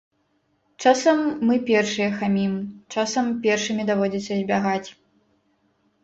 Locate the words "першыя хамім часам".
1.67-3.25